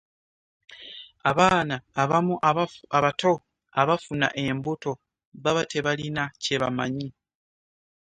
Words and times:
abaana 1.29 1.75
abamu 2.01 2.35
abato 2.95 3.33
abafuna 3.81 4.27
embuto 4.43 4.91
baba 5.43 5.63
tebalina 5.71 6.23
kye 6.41 6.55
bamanyi. 6.61 7.07